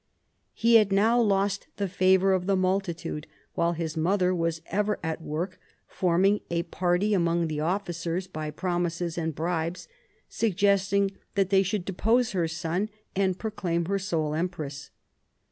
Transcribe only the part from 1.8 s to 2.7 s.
favor of the